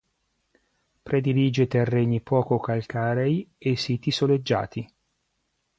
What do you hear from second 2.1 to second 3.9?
poco calcarei e